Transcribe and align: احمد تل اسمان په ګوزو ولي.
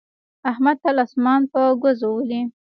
احمد 0.51 0.77
تل 0.83 0.97
اسمان 1.05 1.41
په 1.51 1.59
ګوزو 1.81 2.09
ولي. 2.13 2.41